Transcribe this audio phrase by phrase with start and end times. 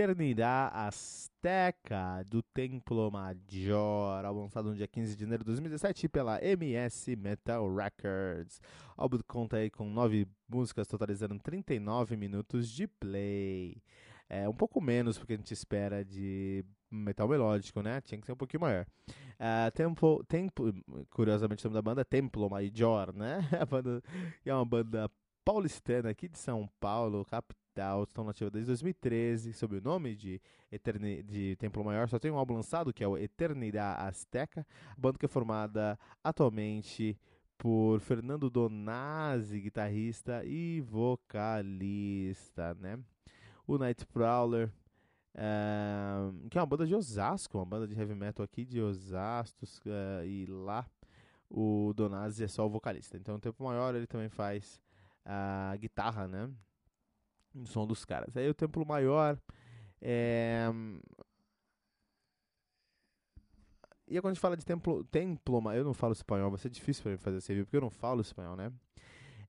[0.00, 7.14] Eternidade Azteca do Templo Major, lançado no dia 15 de janeiro de 2017 pela MS
[7.16, 8.62] Metal Records.
[8.96, 13.76] O álbum conta aí com nove músicas, totalizando 39 minutos de play.
[14.26, 18.00] É um pouco menos porque a gente espera de metal melódico, né?
[18.00, 18.86] Tinha que ser um pouquinho maior.
[19.08, 20.72] Uh, tempo, tempo,
[21.10, 23.40] curiosamente o nome da banda é Templo Major, né?
[23.60, 24.02] A banda
[24.46, 25.10] é uma banda
[25.44, 27.59] paulistana aqui de São Paulo, capital,
[28.02, 32.08] estão nativa desde 2013, sob o nome de, Eterni de Templo Maior.
[32.08, 35.98] Só tem um álbum lançado que é o Eternidade Azteca, a banda que é formada
[36.22, 37.18] atualmente
[37.58, 42.98] por Fernando Donazzi, guitarrista e vocalista, né?
[43.66, 44.72] O Night Prowler,
[45.34, 49.64] uh, que é uma banda de Osasco, uma banda de heavy metal aqui de Osasco,
[49.64, 50.86] uh, e lá
[51.50, 53.16] o Donazzi é só o vocalista.
[53.16, 54.80] Então, o Tempo Maior ele também faz
[55.24, 56.48] a guitarra, né?
[57.54, 58.36] O som dos caras.
[58.36, 59.38] Aí o Templo Maior
[60.00, 60.66] é...
[64.06, 67.00] E quando a gente fala de templo, templo, eu não falo espanhol, vai ser difícil
[67.04, 68.72] para mim fazer esse review, porque eu não falo espanhol, né?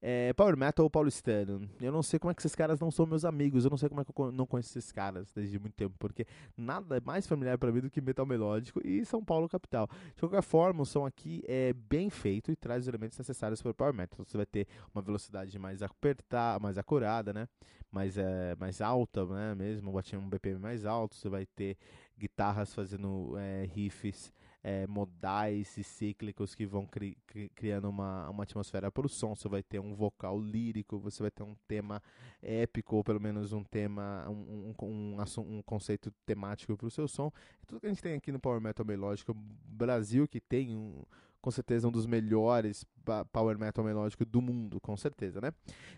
[0.04, 1.70] É, Power Metal ou paulistano.
[1.80, 3.64] Eu não sei como é que esses caras não são meus amigos.
[3.64, 5.94] Eu não sei como é que eu não conheço esses caras desde muito tempo.
[5.96, 6.26] Porque
[6.56, 9.88] nada é mais familiar para mim do que metal melódico e São Paulo capital.
[10.14, 13.70] De qualquer forma, o som aqui é bem feito e traz os elementos necessários para
[13.70, 14.24] o Power Metal.
[14.26, 17.46] Você vai ter uma velocidade mais apertada, mais acurada, né?
[17.88, 19.54] Mais, é, mais alta, né?
[19.54, 21.14] Mesmo, um BPM mais alto.
[21.14, 21.76] Você vai ter
[22.18, 24.32] guitarras fazendo é, riffs
[24.62, 29.34] é, modais e cíclicos que vão cri cri criando uma, uma atmosfera para o som.
[29.34, 32.02] Você vai ter um vocal lírico, você vai ter um tema
[32.40, 37.08] épico, ou pelo menos um tema, um, um, um, um conceito temático para o seu
[37.08, 37.30] som.
[37.66, 41.02] Tudo que a gente tem aqui no Power Metal Melódico Brasil, que tem um
[41.42, 42.86] com certeza um dos melhores
[43.32, 45.52] power metal melódico do mundo, com certeza, né?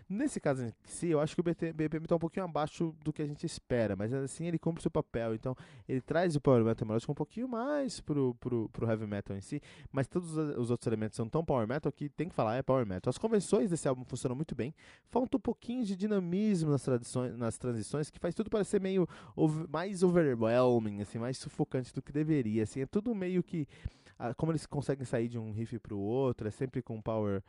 [0.09, 3.21] Nesse caso em si, eu acho que o BPM está um pouquinho abaixo do que
[3.21, 5.55] a gente espera, mas assim ele cumpre seu papel, então
[5.87, 9.41] ele traz o power metal melódico um pouquinho mais pro, pro, pro heavy metal em
[9.41, 9.61] si,
[9.91, 12.85] mas todos os outros elementos são tão power metal que tem que falar é power
[12.85, 13.09] metal.
[13.09, 14.73] As convenções desse álbum funcionam muito bem,
[15.09, 19.67] falta um pouquinho de dinamismo nas, tradições, nas transições, que faz tudo parecer meio over,
[19.69, 23.67] mais overwhelming, assim, mais sufocante do que deveria, assim, é tudo meio que
[24.17, 27.43] ah, como eles conseguem sair de um riff para o outro, é sempre com power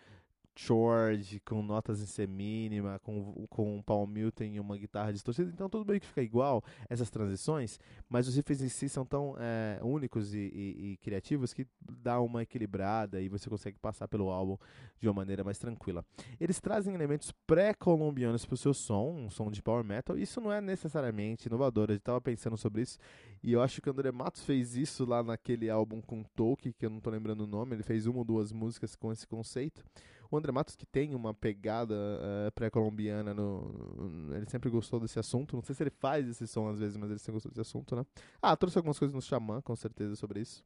[0.56, 5.50] chord, com notas em C mínima, com, com um Paul Milton e uma guitarra distorcida,
[5.52, 7.78] então tudo meio que fica igual essas transições,
[8.08, 11.66] mas os riffs em si são tão é, únicos e, e, e, criativos que
[12.02, 14.56] dá uma equilibrada e você consegue passar pelo álbum
[14.98, 16.04] de uma maneira mais tranquila.
[16.40, 20.50] Eles trazem elementos pré-colombianos para o seu som, um som de power metal, isso não
[20.50, 22.98] é necessariamente inovador, eu estava pensando sobre isso
[23.42, 26.86] e eu acho que o André Matos fez isso lá naquele álbum com Tolkien, que
[26.86, 29.84] eu não estou lembrando o nome, ele fez uma ou duas músicas com esse conceito.
[30.30, 35.56] O André Matos, que tem uma pegada uh, pré-colombiana, no, ele sempre gostou desse assunto.
[35.56, 37.96] Não sei se ele faz esse som às vezes, mas ele sempre gostou desse assunto,
[37.96, 38.04] né?
[38.40, 40.64] Ah, trouxe algumas coisas no Xamã, com certeza, sobre isso.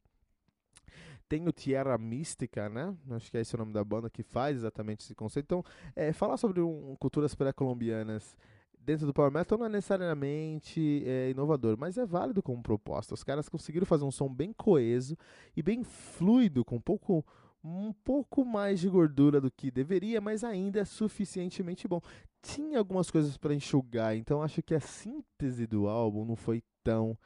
[1.27, 2.95] Tem o Tierra Mística, né?
[3.11, 5.45] Acho que é esse o nome da banda que faz exatamente esse conceito.
[5.45, 5.63] Então,
[5.95, 8.35] é, falar sobre um, culturas pré-colombianas
[8.83, 13.13] dentro do Power Metal não é necessariamente é, inovador, mas é válido como proposta.
[13.13, 15.17] Os caras conseguiram fazer um som bem coeso
[15.55, 17.25] e bem fluido, com pouco
[17.63, 22.01] um pouco mais de gordura do que deveria, mas ainda é suficientemente bom.
[22.41, 27.17] Tinha algumas coisas para enxugar, então acho que a síntese do álbum não foi tão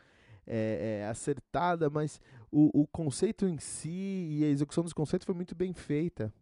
[0.46, 2.20] é, é, acertada, mas
[2.52, 6.34] o, o conceito em si e a execução dos conceitos foi muito bem feita.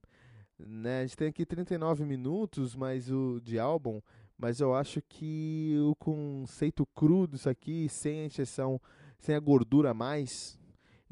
[0.57, 0.99] Né?
[0.99, 4.01] A gente tem aqui 39 minutos mais o de álbum,
[4.37, 8.29] mas eu acho que o conceito cru disso aqui, sem a
[9.19, 10.59] sem a gordura a mais,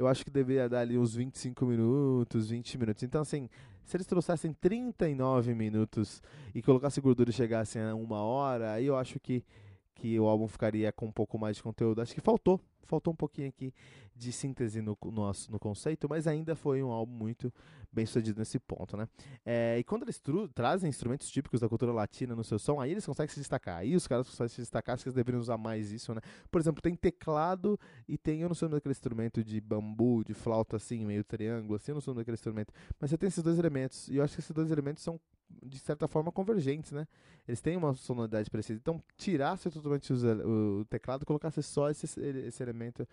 [0.01, 3.03] eu acho que deveria dar ali uns 25 minutos, 20 minutos.
[3.03, 3.47] Então, assim,
[3.85, 6.21] se eles trouxessem 39 minutos
[6.55, 9.45] e colocassem gordura e chegassem a uma hora, aí eu acho que,
[9.93, 12.01] que o álbum ficaria com um pouco mais de conteúdo.
[12.01, 12.59] Acho que faltou,
[12.91, 13.73] faltou um pouquinho aqui
[14.13, 17.51] de síntese no, no, no conceito, mas ainda foi um álbum muito
[17.89, 19.07] bem sucedido nesse ponto, né?
[19.45, 20.21] É, e quando eles
[20.53, 23.77] trazem instrumentos típicos da cultura latina no seu som, aí eles conseguem se destacar.
[23.77, 26.21] Aí os caras conseguem se destacar, acho que eles deveriam usar mais isso, né?
[26.51, 30.23] Por exemplo, tem teclado e tem, eu não sei o nome daquele instrumento de bambu,
[30.25, 32.73] de flauta assim, meio triângulo, assim, eu não sei o nome daquele instrumento.
[32.99, 35.19] Mas você tem esses dois elementos, e eu acho que esses dois elementos são
[35.63, 37.07] de certa forma convergentes, né?
[37.47, 38.79] Eles têm uma sonoridade parecida.
[38.79, 43.07] Então, tirasse totalmente o, teclado colocasse só esse, esse elemento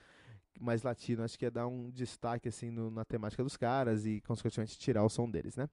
[0.60, 4.20] mais latino, acho que ia dar um destaque assim no, na temática dos caras e
[4.22, 5.68] consequentemente tirar o som deles, né?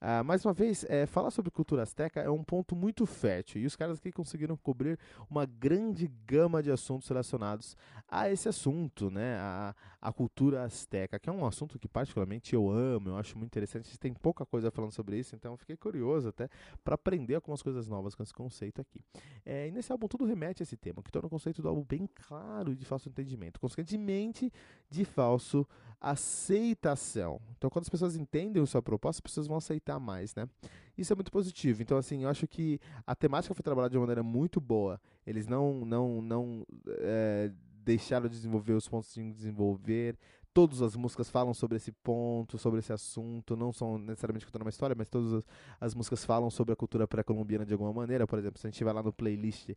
[0.00, 3.66] Ah, mais uma vez, é, falar sobre cultura azteca é um ponto muito fértil e
[3.66, 4.98] os caras aqui conseguiram cobrir
[5.30, 7.76] uma grande gama de assuntos relacionados
[8.08, 9.36] a esse assunto, né?
[9.38, 13.50] A, a cultura azteca, que é um assunto que particularmente eu amo, eu acho muito
[13.50, 13.98] interessante.
[13.98, 16.48] Tem pouca coisa falando sobre isso, então fiquei curioso até
[16.84, 19.00] para aprender algumas coisas novas com esse conceito aqui.
[19.44, 21.84] É, e nesse álbum tudo remete a esse tema, que torna o conceito do álbum
[21.84, 24.52] bem claro e de fácil entendimento, consequentemente
[24.88, 25.66] de falso
[26.00, 27.40] aceitação.
[27.56, 30.48] Então, quando as pessoas entendem a sua proposta, as pessoas vão aceitar mais, né?
[30.96, 31.82] Isso é muito positivo.
[31.82, 35.00] Então, assim, eu acho que a temática foi trabalhada de uma maneira muito boa.
[35.26, 37.50] Eles não, não, não é,
[37.84, 40.18] deixaram de desenvolver os pontos de desenvolver.
[40.56, 43.54] Todas as músicas falam sobre esse ponto, sobre esse assunto.
[43.54, 45.44] Não são necessariamente contando uma história, mas todas as,
[45.78, 48.26] as músicas falam sobre a cultura pré-colombiana de alguma maneira.
[48.26, 49.68] Por exemplo, se a gente vai lá no playlist,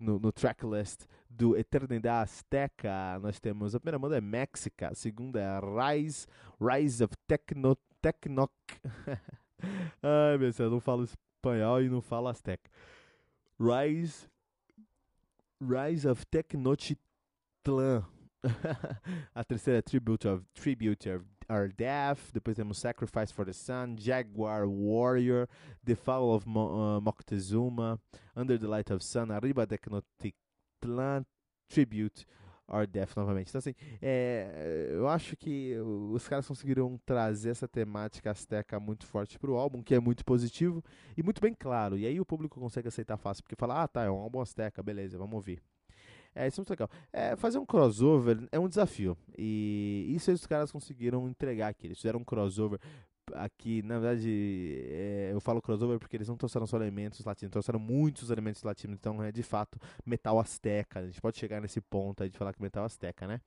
[0.00, 5.38] no, no tracklist do Eternidade Azteca, nós temos a primeira banda é Mexica, a segunda
[5.38, 6.26] é Rise,
[6.60, 8.50] Rise of Techno, Technoc.
[10.02, 12.68] Ai, meu Deus, eu não falo espanhol e não falo azteca.
[13.60, 14.26] Rise,
[15.60, 18.15] Rise of Technochitlan.
[19.34, 22.32] a terceira é Tribute of, Tribute of Our Death.
[22.32, 25.48] Depois temos Sacrifice for the Sun, Jaguar Warrior,
[25.84, 28.00] The Fall of Mo uh, Moctezuma,
[28.36, 31.24] Under the Light of Sun, Arriba Technochitlan,
[31.68, 32.26] Tribute
[32.68, 33.48] Our Death novamente.
[33.48, 39.38] Então, assim, é, eu acho que os caras conseguiram trazer essa temática azteca muito forte
[39.38, 40.82] pro álbum, que é muito positivo
[41.16, 41.96] e muito bem claro.
[41.96, 44.82] E aí o público consegue aceitar fácil, porque fala, ah, tá, é um álbum azteca,
[44.82, 45.62] beleza, vamos ouvir.
[46.36, 46.90] É, isso é muito legal.
[47.10, 49.16] É, fazer um crossover é um desafio.
[49.38, 51.86] E isso os caras conseguiram entregar aqui.
[51.86, 52.78] Eles fizeram um crossover
[53.34, 57.80] aqui, na verdade, é, eu falo crossover porque eles não trouxeram só elementos latinos, trouxeram
[57.80, 61.00] muitos elementos latinos, então é de fato metal azteca.
[61.00, 63.40] A gente pode chegar nesse ponto aí de falar que metal azteca, né?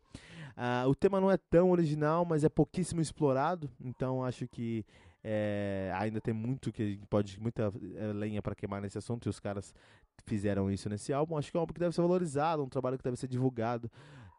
[0.57, 4.83] Ah, o tema não é tão original, mas é pouquíssimo explorado, então acho que
[5.24, 9.39] é, ainda tem muito que pode muita é, lenha para queimar nesse assunto e os
[9.39, 9.74] caras
[10.25, 11.38] fizeram isso nesse álbum.
[11.38, 13.89] Acho que é um álbum que deve ser valorizado, um trabalho que deve ser divulgado.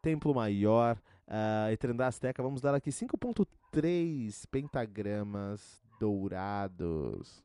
[0.03, 0.97] Templo Maior,
[1.29, 2.43] uh, Etrendá Azteca.
[2.43, 7.45] Vamos dar aqui 5.3 pentagramas dourados.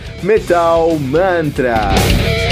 [0.23, 2.50] Metal Mantra.